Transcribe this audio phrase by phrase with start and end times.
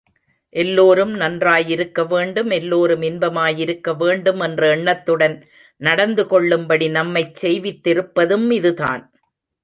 [0.55, 5.35] எல்லோரும் நன்றாயிருக்க வேண்டும், எல்லோரும் இன்பமாயிருக்க வேண்டும் என்ற எண்ணத்துடன்
[5.81, 9.03] நடந்து கொள்ளும்படி நம்மைச் செய்வித்திருப்பதும் இதுதான்.